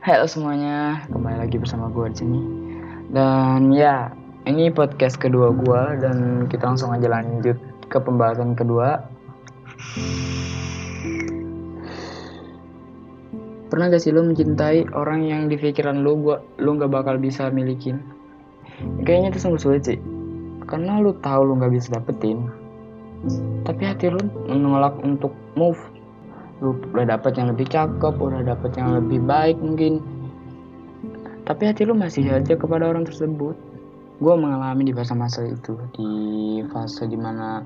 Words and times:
Halo 0.00 0.24
semuanya, 0.24 1.04
kembali 1.12 1.44
lagi 1.44 1.60
bersama 1.60 1.92
gue 1.92 2.08
di 2.08 2.24
sini. 2.24 2.40
Dan 3.12 3.68
ya, 3.68 4.08
ini 4.48 4.72
podcast 4.72 5.20
kedua 5.20 5.52
gue 5.52 5.82
dan 6.00 6.48
kita 6.48 6.72
langsung 6.72 6.96
aja 6.96 7.04
lanjut 7.04 7.60
ke 7.92 8.00
pembahasan 8.00 8.56
kedua. 8.56 9.04
Pernah 13.68 13.92
gak 13.92 14.00
sih 14.00 14.16
lo 14.16 14.24
mencintai 14.24 14.88
orang 14.96 15.20
yang 15.28 15.52
di 15.52 15.60
pikiran 15.60 16.00
lo 16.00 16.16
gua 16.16 16.40
lo 16.56 16.80
nggak 16.80 16.96
bakal 16.96 17.20
bisa 17.20 17.52
milikin? 17.52 18.00
Kayaknya 19.04 19.36
itu 19.36 19.44
sungguh 19.44 19.60
sulit 19.60 19.84
sih, 19.84 20.00
karena 20.64 20.96
lo 20.96 21.12
tahu 21.20 21.44
lo 21.44 21.60
nggak 21.60 21.76
bisa 21.76 21.92
dapetin, 22.00 22.48
tapi 23.68 23.84
hati 23.84 24.08
lo 24.08 24.24
menolak 24.48 24.96
untuk 25.04 25.36
move 25.60 25.76
lu 26.60 26.76
udah 26.92 27.16
dapet 27.16 27.32
yang 27.40 27.48
lebih 27.52 27.66
cakep 27.68 28.14
udah 28.20 28.44
dapet 28.44 28.72
yang 28.76 28.96
lebih 28.96 29.20
baik 29.24 29.56
mungkin. 29.60 30.04
Tapi 31.48 31.62
hati 31.66 31.88
lu 31.88 31.96
masih 31.96 32.28
aja 32.30 32.54
kepada 32.54 32.86
orang 32.86 33.08
tersebut. 33.08 33.56
Gue 34.20 34.34
mengalami 34.36 34.84
di 34.84 34.92
masa-masa 34.92 35.48
itu 35.48 35.80
di 35.96 36.10
fase 36.68 37.08
di 37.08 37.16
mana 37.16 37.64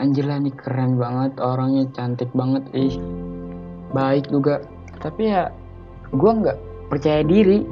Angela 0.00 0.40
ini 0.40 0.48
keren 0.56 0.96
banget 0.96 1.36
orangnya 1.36 1.84
cantik 1.92 2.32
banget 2.32 2.64
ih 2.72 2.96
baik 3.92 4.32
juga. 4.32 4.64
Tapi 5.04 5.28
ya 5.28 5.52
gue 6.16 6.32
nggak 6.32 6.88
percaya 6.88 7.20
diri 7.20 7.68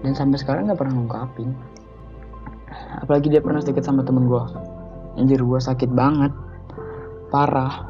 dan 0.00 0.16
sampai 0.16 0.40
sekarang 0.40 0.72
nggak 0.72 0.80
pernah 0.80 0.96
ngungkapin. 0.96 1.52
Apalagi 3.04 3.28
dia 3.28 3.44
pernah 3.44 3.60
deket 3.60 3.84
sama 3.84 4.00
temen 4.00 4.24
gue 4.24 4.44
anjir 5.18 5.42
gue 5.42 5.60
sakit 5.60 5.90
banget 5.92 6.30
parah. 7.28 7.84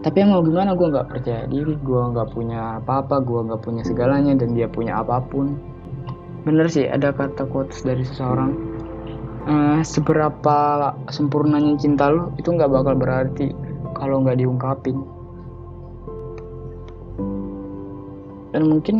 Tapi 0.00 0.16
yang 0.16 0.32
mau 0.32 0.40
gimana 0.40 0.72
gue 0.72 0.88
nggak 0.88 1.08
percaya 1.12 1.44
diri. 1.44 1.76
Gue 1.84 2.00
nggak 2.00 2.32
punya 2.32 2.80
apa-apa 2.80 3.20
gue 3.20 3.40
nggak 3.52 3.60
punya 3.60 3.82
segalanya 3.84 4.32
dan 4.36 4.56
dia 4.56 4.64
punya 4.68 5.00
apa 5.04 5.20
pun. 5.20 5.60
Bener 6.48 6.72
sih 6.72 6.88
ada 6.88 7.12
kata 7.12 7.44
quotes 7.48 7.84
dari 7.84 8.00
seseorang. 8.04 8.56
Uh, 9.40 9.80
seberapa 9.80 10.92
sempurnanya 11.08 11.72
cinta 11.80 12.12
lo 12.12 12.28
itu 12.36 12.52
nggak 12.52 12.68
bakal 12.68 12.92
berarti 12.96 13.52
kalau 13.96 14.24
nggak 14.24 14.40
diungkapin. 14.40 15.00
Dan 18.50 18.66
mungkin 18.66 18.96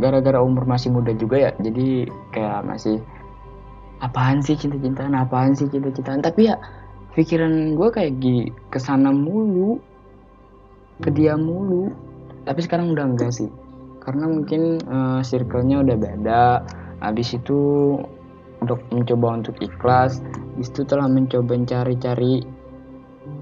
gara-gara 0.00 0.40
umur 0.40 0.64
masih 0.64 0.88
muda 0.88 1.12
juga 1.12 1.36
ya 1.36 1.50
jadi 1.60 2.08
kayak 2.32 2.64
masih 2.64 3.02
apaan 4.00 4.40
sih 4.40 4.56
cinta-cintaan? 4.56 5.12
Apaan 5.12 5.52
sih 5.52 5.68
cinta-cintaan? 5.68 6.24
Tapi 6.24 6.48
ya 6.48 6.56
pikiran 7.16 7.72
gue 7.72 7.88
kayak 7.88 8.20
di 8.20 8.52
ke 8.68 8.76
sana 8.76 9.08
mulu 9.08 9.80
ke 11.00 11.08
dia 11.08 11.34
mulu. 11.34 11.90
Tapi 12.44 12.60
sekarang 12.62 12.92
udah 12.92 13.08
enggak 13.08 13.32
sih. 13.32 13.48
Karena 14.04 14.30
mungkin 14.30 14.78
uh, 14.86 15.24
circle-nya 15.24 15.82
udah 15.82 15.96
beda. 15.96 16.44
Habis 17.00 17.34
itu 17.40 17.58
untuk 18.60 18.80
mencoba 18.92 19.42
untuk 19.42 19.56
ikhlas 19.60 20.24
habis 20.56 20.72
itu 20.72 20.88
telah 20.88 21.04
mencoba 21.04 21.60
cari-cari 21.68 22.40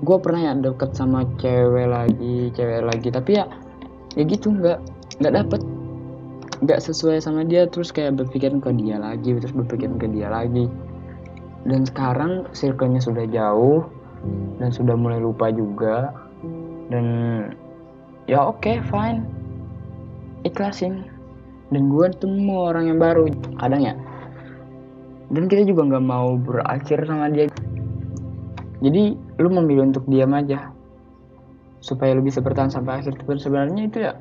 gue 0.02 0.17
pernah 0.19 0.50
ya 0.50 0.52
deket 0.58 0.91
sama 0.97 1.22
cewek 1.39 1.91
lagi 1.91 2.50
cewek 2.55 2.83
lagi. 2.86 3.08
Tapi 3.11 3.30
ya 3.42 3.45
ya 4.14 4.22
gitu 4.25 4.55
nggak 4.55 4.78
nggak 5.20 5.34
dapet. 5.34 5.61
Nggak 6.64 6.80
sesuai 6.80 7.19
sama 7.20 7.45
dia 7.45 7.67
terus 7.69 7.91
kayak 7.91 8.17
berpikiran 8.19 8.62
ke 8.62 8.70
dia 8.78 8.97
lagi 8.97 9.36
terus 9.36 9.52
berpikiran 9.52 9.98
ke 10.00 10.06
dia 10.08 10.30
lagi 10.33 10.70
dan 11.65 11.89
sekarang 11.89 12.45
circle-nya 12.53 13.01
sudah 13.01 13.25
jauh 13.29 13.89
dan 14.61 14.69
sudah 14.69 14.97
mulai 14.97 15.20
lupa 15.20 15.48
juga. 15.48 16.12
Dan 16.93 17.07
ya 18.29 18.45
oke 18.45 18.61
okay, 18.61 18.77
fine. 18.84 19.25
Ikhlasin. 20.45 21.09
Dan 21.73 21.89
gue 21.89 22.07
temu 22.20 22.69
orang 22.69 22.92
yang 22.92 23.01
baru 23.01 23.33
kadang 23.57 23.81
ya. 23.81 23.95
Dan 25.33 25.48
kita 25.48 25.65
juga 25.65 25.89
nggak 25.89 26.05
mau 26.05 26.37
berakhir 26.37 27.09
sama 27.09 27.33
dia. 27.33 27.48
Jadi 28.85 29.17
lu 29.41 29.48
memilih 29.48 29.89
untuk 29.89 30.05
diam 30.05 30.36
aja. 30.36 30.69
Supaya 31.80 32.13
lu 32.13 32.20
bisa 32.20 32.45
bertahan 32.45 32.69
sampai 32.69 33.01
akhir. 33.01 33.17
Tapi 33.17 33.41
sebenarnya 33.41 33.83
itu 33.89 33.98
ya 34.05 34.13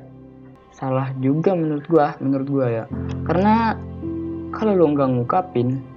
salah 0.74 1.12
juga 1.20 1.52
menurut 1.52 1.84
gua 1.86 2.16
menurut 2.24 2.48
gua 2.48 2.66
ya. 2.72 2.84
Karena 3.28 3.76
kalau 4.56 4.72
lu 4.72 4.96
nggak 4.96 5.08
ngungkapin 5.12 5.93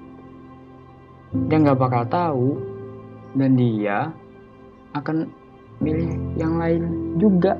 dia 1.33 1.57
nggak 1.59 1.79
bakal 1.79 2.03
tahu. 2.07 2.49
Dan 3.37 3.59
dia 3.59 4.09
akan 4.95 5.29
milih 5.83 6.09
yang 6.39 6.57
lain 6.57 6.83
juga. 7.21 7.59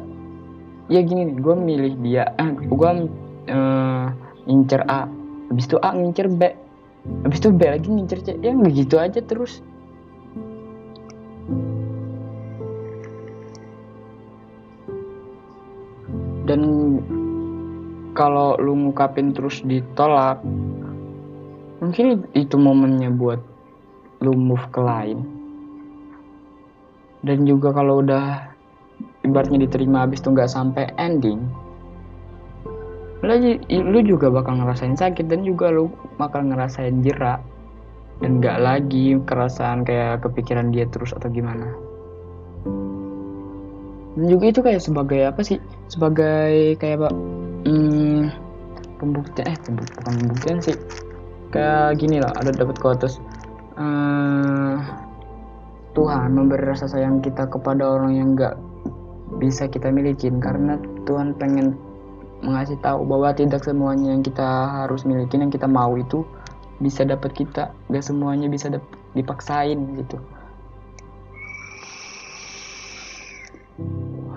Ya 0.87 1.03
gini 1.03 1.27
nih 1.31 1.37
gue 1.43 1.55
milih 1.55 1.93
dia. 2.01 2.31
Eh, 2.39 2.49
gue 2.55 2.91
uh, 3.51 4.05
ngincer 4.47 4.81
A. 4.87 5.05
Habis 5.51 5.65
itu 5.67 5.77
A 5.83 5.89
ngincer 5.93 6.27
B. 6.31 6.41
Habis 7.27 7.39
itu 7.43 7.49
B 7.51 7.61
lagi 7.67 7.87
ngincer 7.91 8.19
C. 8.23 8.27
Ya 8.39 8.55
nggak 8.55 8.73
gitu 8.73 8.95
aja 8.97 9.19
terus. 9.19 9.59
Dan 16.47 16.63
kalau 18.15 18.55
lu 18.57 18.73
ngukapin 18.87 19.35
terus 19.35 19.61
ditolak 19.61 20.39
mungkin 21.77 22.25
itu 22.33 22.57
momennya 22.57 23.13
buat 23.13 23.37
lu 24.21 24.33
move 24.33 24.65
ke 24.73 24.81
lain. 24.81 25.21
Dan 27.25 27.43
juga 27.43 27.73
kalau 27.73 28.05
udah 28.05 28.53
ibaratnya 29.25 29.67
diterima 29.67 30.05
habis 30.07 30.23
itu 30.23 30.31
nggak 30.31 30.49
sampai 30.49 30.89
ending 30.95 31.43
lagi 33.25 33.57
lu 33.73 33.99
juga 34.05 34.29
bakal 34.29 34.61
ngerasain 34.61 34.93
sakit 34.93 35.25
dan 35.25 35.41
juga 35.41 35.73
lu 35.73 35.89
bakal 36.21 36.45
ngerasain 36.45 37.01
jerak 37.01 37.41
dan 38.21 38.41
nggak 38.41 38.57
lagi 38.61 39.17
kerasaan 39.25 39.81
kayak 39.81 40.21
kepikiran 40.21 40.69
dia 40.69 40.85
terus 40.89 41.13
atau 41.13 41.29
gimana. 41.29 41.69
Dan 44.17 44.25
juga 44.25 44.45
itu 44.49 44.59
kayak 44.65 44.81
sebagai 44.81 45.21
apa 45.29 45.41
sih? 45.45 45.61
Sebagai 45.89 46.77
kayak 46.81 47.05
apa? 47.05 47.09
Hmm, 47.69 48.33
pembuktian 48.97 49.45
eh 49.45 49.57
pembuktian, 49.65 50.01
pembuktian 50.01 50.57
sih. 50.61 50.77
Kayak 51.53 52.01
gini 52.01 52.21
lah 52.21 52.33
ada 52.37 52.49
dapat 52.53 52.77
quotes 52.81 53.21
uh, 53.77 54.75
Tuhan 55.93 56.29
memberi 56.33 56.61
rasa 56.69 56.85
sayang 56.85 57.25
kita 57.25 57.49
kepada 57.49 57.81
orang 57.85 58.13
yang 58.13 58.29
nggak 58.37 58.53
bisa 59.41 59.65
kita 59.69 59.89
milikin 59.89 60.37
karena 60.41 60.77
Tuhan 61.05 61.33
pengen 61.37 61.77
mengasih 62.45 62.77
tahu 62.85 63.01
bahwa 63.01 63.33
tidak 63.33 63.65
semuanya 63.65 64.13
yang 64.13 64.21
kita 64.21 64.45
harus 64.85 65.01
milikin 65.09 65.49
yang 65.49 65.53
kita 65.53 65.65
mau 65.65 65.97
itu 65.97 66.21
bisa 66.77 67.01
dapat 67.01 67.33
kita. 67.33 67.73
Gak 67.89 68.05
semuanya 68.05 68.45
bisa 68.45 68.69
dipaksain 69.17 69.97
gitu. 69.97 70.21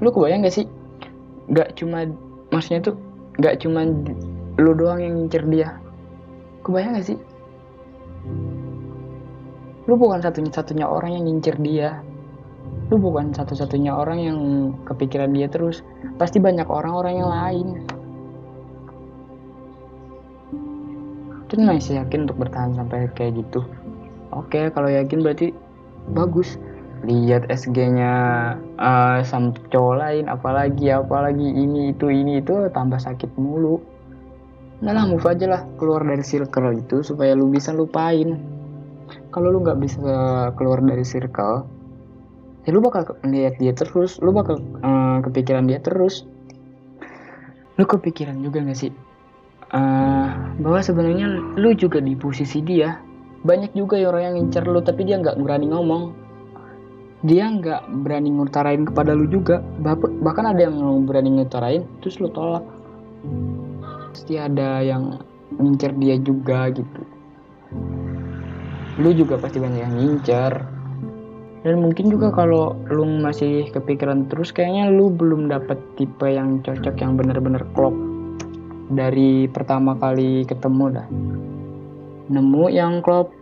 Lu 0.01 0.09
kebayang 0.09 0.49
gak 0.49 0.57
sih? 0.57 0.67
Gak 1.53 1.77
cuma 1.77 2.09
maksudnya 2.49 2.81
tuh 2.89 2.97
gak 3.37 3.61
cuma 3.61 3.85
lu 4.57 4.73
doang 4.73 5.05
yang 5.05 5.21
ngincer 5.21 5.45
dia. 5.45 5.77
Kebayang 6.65 6.97
gak 6.97 7.05
sih 7.05 7.21
lu 9.91 9.99
bukan 9.99 10.23
satunya-satunya 10.23 10.87
orang 10.87 11.19
yang 11.19 11.27
ngincer 11.27 11.59
dia. 11.59 11.99
Lu 12.95 13.03
bukan 13.03 13.35
satu-satunya 13.35 13.91
orang 13.91 14.19
yang 14.23 14.39
kepikiran 14.87 15.35
dia 15.35 15.51
terus. 15.51 15.83
Pasti 16.15 16.39
banyak 16.39 16.71
orang-orang 16.71 17.15
yang 17.19 17.31
lain. 17.31 17.69
Dan 21.51 21.67
masih 21.67 21.99
yakin 21.99 22.31
untuk 22.31 22.39
bertahan 22.39 22.79
sampai 22.79 23.11
kayak 23.19 23.43
gitu. 23.43 23.67
Oke 24.31 24.71
kalau 24.71 24.87
yakin 24.87 25.27
berarti 25.27 25.51
bagus. 26.15 26.55
Lihat 27.01 27.51
SG-nya 27.51 28.13
uh, 28.79 29.19
sama 29.27 29.57
cowok 29.73 29.95
lain 29.99 30.25
apalagi 30.31 30.93
apalagi 30.93 31.49
ini 31.49 31.97
itu 31.97 32.13
ini 32.13 32.39
itu 32.39 32.71
tambah 32.71 33.03
sakit 33.03 33.35
mulu. 33.35 33.83
Nah 34.87 34.95
lah 34.95 35.11
move 35.11 35.27
aja 35.27 35.51
lah 35.51 35.63
keluar 35.81 36.07
dari 36.07 36.23
circle 36.23 36.79
itu 36.79 37.03
supaya 37.03 37.35
lu 37.35 37.51
bisa 37.51 37.73
lupain 37.75 38.60
kalau 39.31 39.55
lu 39.55 39.63
nggak 39.63 39.79
bisa 39.79 40.13
keluar 40.59 40.83
dari 40.83 41.07
circle 41.07 41.81
ya 42.69 42.71
lu 42.77 42.81
bakal 42.85 43.17
lihat 43.25 43.57
dia 43.57 43.73
terus 43.73 44.21
lu 44.21 44.33
bakal 44.37 44.61
uh, 44.85 45.19
kepikiran 45.25 45.69
dia 45.69 45.81
terus. 45.81 46.29
Lu 47.81 47.89
kepikiran 47.89 48.45
juga 48.45 48.61
gak 48.61 48.77
sih? 48.77 48.93
Uh, 49.73 50.29
bahwa 50.61 50.85
sebenarnya 50.85 51.57
lu 51.57 51.73
juga 51.73 52.03
di 52.03 52.13
posisi 52.13 52.61
dia. 52.61 53.01
Banyak 53.41 53.73
juga 53.73 53.97
ya 53.97 54.13
orang 54.13 54.23
yang 54.29 54.35
ngincer 54.37 54.69
lu 54.69 54.85
tapi 54.85 55.09
dia 55.09 55.17
nggak 55.17 55.41
berani 55.41 55.73
ngomong. 55.73 56.13
Dia 57.25 57.49
nggak 57.49 57.89
berani 58.05 58.37
ngutarain 58.37 58.85
kepada 58.85 59.17
lu 59.17 59.25
juga. 59.33 59.65
Bahkan 59.97 60.45
ada 60.45 60.61
yang 60.61 60.77
berani 61.09 61.41
ngutarain 61.41 61.89
terus 62.05 62.21
lu 62.21 62.29
tolak. 62.29 62.65
Pasti 64.13 64.37
ada 64.37 64.85
yang 64.85 65.25
ngincer 65.57 65.97
dia 65.97 66.21
juga 66.21 66.69
gitu 66.69 67.20
lu 69.01 69.17
juga 69.17 69.41
pasti 69.41 69.57
banyak 69.57 69.81
yang 69.81 69.95
ngincer. 69.97 70.55
Dan 71.61 71.77
mungkin 71.85 72.09
juga 72.09 72.33
kalau 72.33 72.73
lu 72.89 73.05
masih 73.21 73.69
kepikiran 73.69 74.29
terus 74.33 74.49
kayaknya 74.49 74.89
lu 74.89 75.13
belum 75.13 75.49
dapet 75.49 75.77
tipe 75.97 76.25
yang 76.25 76.65
cocok 76.65 76.97
yang 77.01 77.21
bener-bener 77.21 77.65
klop 77.77 77.93
dari 78.89 79.45
pertama 79.49 79.97
kali 79.97 80.49
ketemu 80.49 81.01
dah. 81.01 81.09
Nemu 82.33 82.65
yang 82.73 83.05
klop 83.05 83.33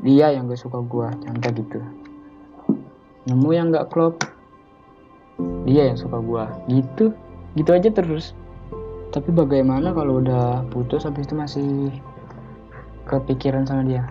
dia 0.00 0.32
yang 0.32 0.48
gak 0.48 0.60
suka 0.60 0.80
gua 0.84 1.12
contoh 1.24 1.50
gitu. 1.56 1.80
Nemu 3.28 3.48
yang 3.52 3.72
gak 3.72 3.88
klop 3.88 4.20
dia 5.64 5.88
yang 5.88 5.96
suka 5.96 6.20
gua. 6.20 6.52
Gitu 6.68 7.16
gitu 7.56 7.70
aja 7.72 7.88
terus. 7.88 8.36
Tapi 9.10 9.32
bagaimana 9.32 9.90
kalau 9.90 10.20
udah 10.22 10.68
putus 10.68 11.08
habis 11.08 11.26
itu 11.26 11.34
masih 11.34 11.70
kepikiran 13.10 13.66
sama 13.66 13.82
dia. 13.82 14.06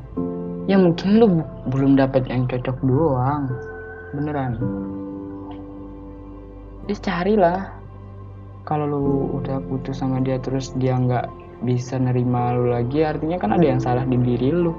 Ya 0.67 0.75
mungkin 0.75 1.17
lu 1.17 1.39
belum 1.71 1.95
dapat 1.95 2.27
yang 2.27 2.45
cocok 2.51 2.77
doang. 2.83 3.47
Beneran. 4.11 4.59
Terus 6.85 6.99
carilah. 6.99 7.79
Kalau 8.67 8.85
lu 8.85 9.39
udah 9.39 9.63
putus 9.65 10.03
sama 10.03 10.19
dia 10.21 10.37
terus 10.37 10.75
dia 10.77 10.93
nggak 10.93 11.31
bisa 11.65 11.97
nerima 11.97 12.53
lu 12.53 12.69
lagi 12.69 13.01
artinya 13.01 13.41
kan 13.41 13.55
ada 13.55 13.65
yang 13.65 13.81
salah 13.81 14.03
di 14.03 14.19
diri 14.19 14.51
lu. 14.51 14.75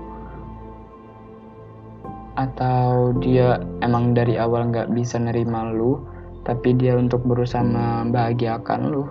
Atau 2.38 3.16
dia 3.18 3.58
emang 3.82 4.14
dari 4.14 4.38
awal 4.38 4.70
nggak 4.70 4.92
bisa 4.94 5.18
nerima 5.18 5.72
lu 5.72 5.98
tapi 6.44 6.72
dia 6.76 6.96
untuk 6.96 7.20
berusaha 7.26 7.60
membahagiakan 7.60 8.80
lu 8.94 9.04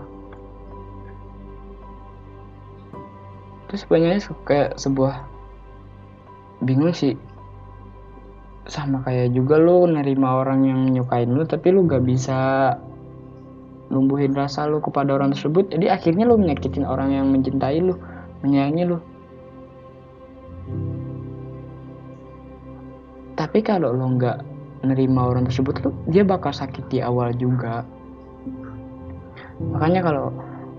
terus 3.70 3.86
banyak 3.86 4.26
kayak 4.50 4.76
sebuah 4.82 5.30
bingung 6.66 6.92
sih. 6.92 7.14
Sama 8.66 9.02
kayak 9.06 9.34
juga 9.34 9.62
lu 9.62 9.86
nerima 9.86 10.42
orang 10.42 10.66
yang 10.66 10.80
nyukain 10.94 11.30
lu 11.30 11.46
tapi 11.46 11.74
lu 11.74 11.86
gak 11.86 12.06
bisa 12.06 12.74
numbuhin 13.90 14.34
rasa 14.38 14.66
lu 14.70 14.82
kepada 14.82 15.18
orang 15.18 15.34
tersebut. 15.34 15.70
Jadi 15.74 15.90
akhirnya 15.90 16.26
lu 16.26 16.38
menyakitin 16.38 16.86
orang 16.86 17.14
yang 17.14 17.30
mencintai 17.30 17.78
lu 17.82 17.98
menyayangi 18.42 18.84
lu. 18.90 18.98
Tapi 23.38 23.60
kalau 23.64 23.96
lo 23.96 24.06
nggak 24.20 24.38
nerima 24.84 25.32
orang 25.32 25.48
tersebut 25.48 25.82
lu 25.82 25.92
dia 26.12 26.22
bakal 26.28 26.54
sakit 26.54 26.86
di 26.92 27.00
awal 27.02 27.34
juga. 27.34 27.88
Makanya 29.60 30.02
kalau 30.06 30.32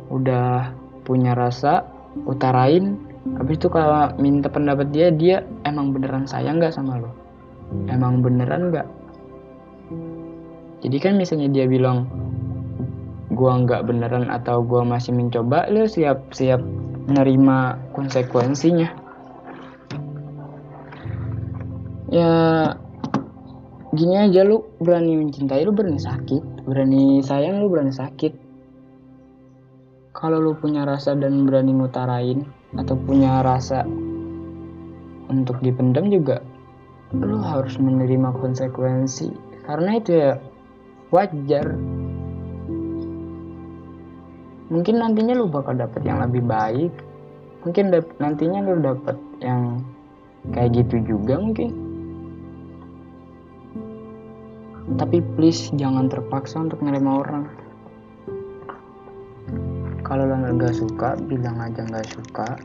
udah 0.08 0.72
punya 1.04 1.36
rasa 1.36 1.84
utarain 2.26 2.98
habis 3.36 3.60
itu 3.60 3.68
kalau 3.68 4.10
minta 4.16 4.48
pendapat 4.48 4.88
dia 4.90 5.12
dia 5.12 5.44
emang 5.68 5.92
beneran 5.92 6.24
sayang 6.24 6.58
nggak 6.58 6.72
sama 6.72 6.98
lo? 6.98 7.12
Emang 7.86 8.24
beneran 8.24 8.72
nggak? 8.72 8.88
Jadi 10.80 10.96
kan 10.98 11.20
misalnya 11.20 11.52
dia 11.52 11.68
bilang 11.68 12.08
gua 13.30 13.60
nggak 13.60 13.86
beneran 13.86 14.32
atau 14.32 14.64
gua 14.64 14.82
masih 14.82 15.12
mencoba 15.12 15.68
lu 15.68 15.84
siap 15.84 16.32
siap 16.32 16.64
nerima 17.06 17.76
konsekuensinya. 17.92 18.88
Ya 22.10 22.32
gini 23.94 24.14
aja 24.18 24.42
lu 24.42 24.66
berani 24.82 25.20
mencintai 25.20 25.62
lu 25.62 25.76
berani 25.76 26.00
sakit. 26.00 26.64
Berani 26.66 27.20
sayang 27.20 27.60
lu 27.62 27.68
berani 27.70 27.92
sakit 27.94 28.49
kalau 30.20 30.36
lu 30.36 30.52
punya 30.52 30.84
rasa 30.84 31.16
dan 31.16 31.48
berani 31.48 31.72
ngutarain 31.72 32.44
atau 32.76 32.92
punya 32.92 33.40
rasa 33.40 33.88
untuk 35.32 35.56
dipendam 35.64 36.12
juga 36.12 36.44
lu 37.16 37.42
harus 37.42 37.74
menerima 37.80 38.30
konsekuensi. 38.38 39.34
Karena 39.66 39.98
itu 39.98 40.10
ya 40.14 40.32
wajar. 41.10 41.74
Mungkin 44.70 44.94
nantinya 45.02 45.34
lu 45.34 45.50
bakal 45.50 45.74
dapet 45.74 46.06
yang 46.06 46.22
lebih 46.22 46.46
baik. 46.46 46.94
Mungkin 47.66 47.90
nantinya 48.22 48.62
lu 48.62 48.78
dapet 48.78 49.18
yang 49.42 49.82
kayak 50.54 50.84
gitu 50.84 51.02
juga 51.02 51.42
mungkin. 51.42 51.70
Tapi 54.94 55.18
please 55.34 55.74
jangan 55.74 56.06
terpaksa 56.06 56.62
untuk 56.62 56.82
menerima 56.82 57.10
orang 57.10 57.44
kalau 60.10 60.26
lo 60.26 60.34
nggak 60.34 60.74
suka 60.74 61.14
bilang 61.30 61.62
aja 61.62 61.86
nggak 61.86 62.02
suka. 62.10 62.58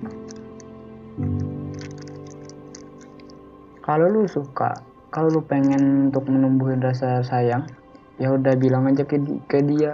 Kalau 3.85 4.09
lu 4.09 4.25
suka 4.25 4.73
kalau 5.13 5.29
lu 5.29 5.45
pengen 5.45 6.09
untuk 6.09 6.25
menumbuhin 6.25 6.81
rasa 6.81 7.21
sayang 7.21 7.69
ya 8.17 8.33
udah 8.33 8.57
bilang 8.57 8.89
aja 8.89 9.05
ke, 9.05 9.21
ke 9.45 9.61
dia. 9.61 9.93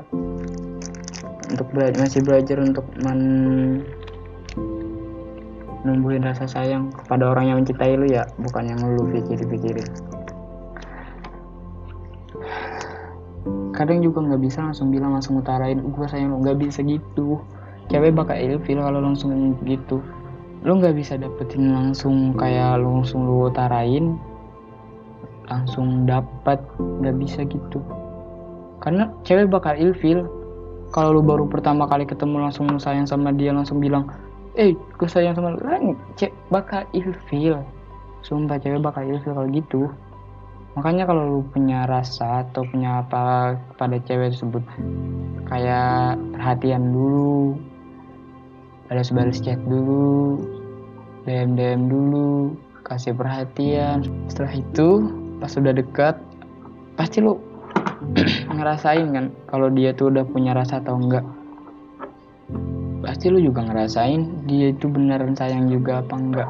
Untuk 1.51 1.67
belajar 1.75 1.99
masih 1.99 2.23
belajar 2.23 2.57
untuk 2.63 2.87
men 3.03 3.19
numbuhin 5.83 6.23
rasa 6.23 6.47
sayang 6.47 6.87
kepada 6.95 7.35
orang 7.35 7.51
yang 7.51 7.57
mencintai 7.59 7.99
lu 7.99 8.07
ya 8.07 8.23
bukan 8.39 8.63
yang 8.71 8.79
lu 8.79 9.11
pikir-pikirin 9.11 10.10
kadang 13.81 14.05
juga 14.05 14.21
nggak 14.21 14.41
bisa 14.45 14.61
langsung 14.61 14.93
bilang 14.93 15.17
langsung 15.17 15.41
utarain 15.41 15.81
gue 15.81 16.05
sayang 16.05 16.29
lu. 16.29 16.45
Nggak 16.45 16.61
bisa 16.61 16.85
gitu. 16.85 17.41
Cewek 17.89 18.13
bakal 18.13 18.37
ilfil 18.37 18.77
kalau 18.77 19.01
langsung 19.01 19.57
gitu. 19.65 19.97
Lu 20.61 20.77
nggak 20.77 20.93
bisa 20.93 21.17
dapetin 21.17 21.73
langsung 21.73 22.37
kayak 22.37 22.77
lu 22.77 23.01
langsung 23.01 23.25
lu 23.25 23.49
utarain 23.49 24.21
langsung 25.49 26.05
dapat 26.05 26.61
nggak 26.77 27.17
bisa 27.17 27.41
gitu. 27.49 27.81
Karena 28.85 29.09
cewek 29.25 29.49
bakal 29.49 29.73
ilfil. 29.73 30.29
Kalau 30.93 31.17
lu 31.17 31.25
baru 31.25 31.49
pertama 31.49 31.89
kali 31.89 32.05
ketemu 32.05 32.45
langsung 32.45 32.69
sayang 32.77 33.09
sama 33.09 33.33
dia 33.33 33.49
langsung 33.49 33.81
bilang 33.81 34.05
eh 34.53 34.77
gue 34.77 35.09
sayang 35.09 35.33
sama 35.33 35.57
lu. 35.57 35.97
Cek 36.21 36.29
bakal 36.53 36.85
ilfil. 36.93 37.57
Sumpah 38.21 38.61
cewek 38.61 38.85
bakal 38.85 39.09
ilfil 39.09 39.33
kalau 39.33 39.49
gitu 39.49 39.89
makanya 40.79 41.03
kalau 41.03 41.23
lu 41.27 41.41
punya 41.51 41.83
rasa 41.83 42.47
atau 42.47 42.63
punya 42.63 43.03
apa 43.03 43.57
pada 43.75 43.99
cewek 43.99 44.31
tersebut 44.31 44.63
kayak 45.51 46.15
perhatian 46.31 46.95
dulu 46.95 47.59
balas-balas 48.87 49.39
chat 49.43 49.59
dulu 49.67 50.39
DM 51.23 51.53
DM 51.53 51.85
dulu 51.85 52.55
kasih 52.81 53.13
perhatian. 53.13 54.03
Setelah 54.25 54.53
itu 54.57 54.89
pas 55.37 55.53
udah 55.53 55.73
dekat 55.73 56.15
pasti 56.97 57.21
lu 57.21 57.37
ngerasain 58.57 59.07
kan 59.13 59.25
kalau 59.47 59.69
dia 59.69 59.93
tuh 59.93 60.09
udah 60.09 60.25
punya 60.25 60.57
rasa 60.57 60.81
atau 60.81 60.97
enggak. 60.97 61.23
Pasti 63.01 63.29
lu 63.29 63.41
juga 63.41 63.65
ngerasain 63.65 64.45
dia 64.49 64.73
itu 64.73 64.89
beneran 64.89 65.37
sayang 65.37 65.69
juga 65.69 66.01
apa 66.01 66.15
enggak. 66.17 66.49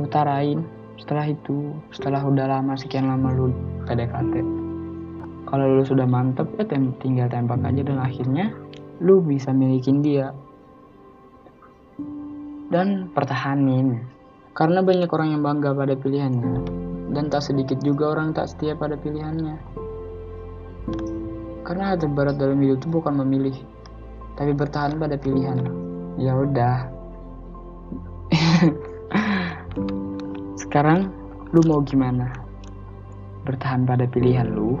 Utarain 0.00 0.64
setelah 0.98 1.30
itu 1.30 1.72
setelah 1.94 2.20
udah 2.26 2.46
lama 2.50 2.74
sekian 2.74 3.08
lama 3.08 3.32
lu 3.32 3.54
PDKT 3.86 4.34
kalau 5.48 5.78
lu 5.78 5.82
sudah 5.86 6.04
mantep 6.04 6.50
ya 6.60 6.66
tem 6.68 6.92
tinggal 7.00 7.30
tembak 7.32 7.64
aja 7.64 7.82
dan 7.86 7.98
akhirnya 8.02 8.52
lu 9.00 9.22
bisa 9.22 9.54
milikin 9.54 10.04
dia 10.04 10.34
dan 12.68 13.08
pertahanin 13.14 14.04
karena 14.52 14.84
banyak 14.84 15.08
orang 15.08 15.38
yang 15.38 15.42
bangga 15.46 15.72
pada 15.72 15.94
pilihannya 15.94 16.88
dan 17.12 17.32
tak 17.32 17.44
sedikit 17.44 17.80
juga 17.80 18.12
orang 18.12 18.36
tak 18.36 18.52
setia 18.52 18.76
pada 18.76 18.96
pilihannya. 18.96 19.56
Karena 21.64 21.92
hal 21.92 21.98
terberat 22.00 22.36
dalam 22.40 22.60
hidup 22.60 22.80
itu 22.80 22.88
bukan 22.88 23.20
memilih, 23.24 23.56
tapi 24.36 24.52
bertahan 24.56 24.96
pada 24.96 25.16
pilihan. 25.20 25.60
Ya 26.16 26.32
udah. 26.36 26.97
Sekarang 30.68 31.08
lu 31.56 31.64
mau 31.64 31.80
gimana? 31.80 32.28
Bertahan 33.48 33.88
pada 33.88 34.04
pilihan 34.04 34.52
lu 34.52 34.76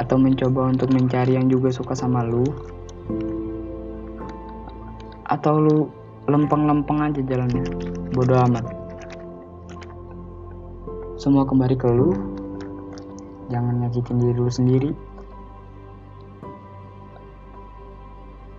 atau 0.00 0.16
mencoba 0.16 0.72
untuk 0.72 0.88
mencari 0.88 1.36
yang 1.36 1.52
juga 1.52 1.68
suka 1.68 1.92
sama 1.92 2.24
lu? 2.24 2.48
Atau 5.28 5.60
lu 5.60 5.76
lempeng-lempeng 6.24 7.12
aja 7.12 7.20
jalannya? 7.20 7.64
Bodoh 8.16 8.40
amat 8.48 8.82
semua 11.22 11.46
kembali 11.46 11.78
ke 11.78 11.86
lu 11.86 12.18
jangan 13.46 13.78
nyakitin 13.78 14.18
diri 14.18 14.34
lu 14.34 14.50
sendiri 14.50 14.90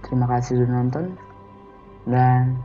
terima 0.08 0.32
kasih 0.32 0.64
sudah 0.64 0.72
nonton 0.72 1.12
dan 2.08 2.56